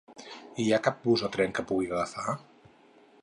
[0.63, 2.37] Hi ha cap bus o tren que pugui agafar?